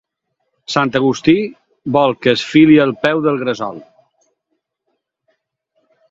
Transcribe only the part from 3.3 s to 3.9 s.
gresol.